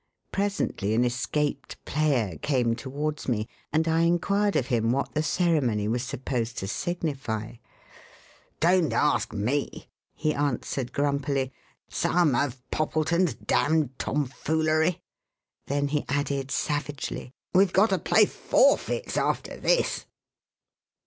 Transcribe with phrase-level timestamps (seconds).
[0.31, 5.87] Presently an escaped player came towards me, and I enquired of him what the ceremony
[5.87, 7.57] was supposed to signify.
[8.59, 11.53] "Don't ask me," he answered grumpily.
[11.87, 15.03] "Some of Poppleton's damned tomfoolery."
[15.67, 20.07] Then he added savagely, "We've got to play forfeits after this."